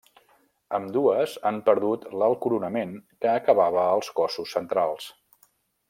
[0.77, 5.11] Ambdues han perdut l'alt coronament que acabava els cossos centrals.